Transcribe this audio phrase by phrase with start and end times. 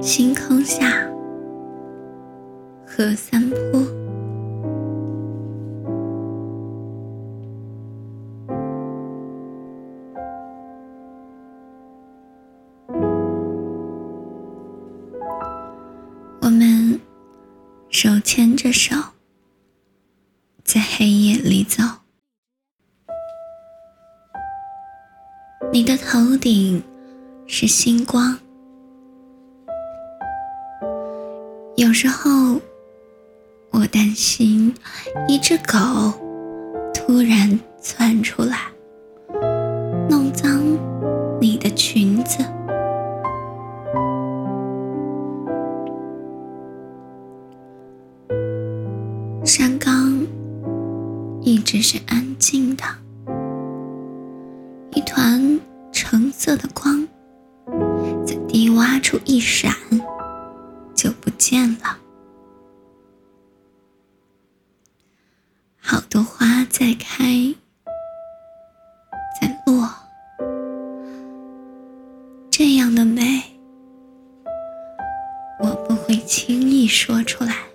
[0.00, 1.06] 星空下，
[2.86, 3.58] 和三坡。
[16.40, 16.98] 我们
[17.90, 18.94] 手牵着手，
[20.62, 21.82] 在黑夜里走。
[25.72, 26.82] 你的头顶
[27.46, 28.38] 是星光。
[31.78, 32.60] 有时候，
[33.70, 34.74] 我担心
[35.28, 35.78] 一只狗
[36.92, 38.58] 突然窜出来，
[40.10, 40.60] 弄脏
[41.40, 42.38] 你的裙子。
[49.44, 50.26] 山岗
[51.40, 52.82] 一直是安静的，
[54.90, 55.60] 一团
[55.92, 57.06] 橙色的光
[58.26, 59.72] 在低洼处一闪。
[61.48, 61.98] 见了。
[65.80, 67.24] 好多花在开，
[69.40, 69.88] 在落，
[72.50, 73.42] 这样的美，
[75.58, 77.67] 我不会轻易说出来。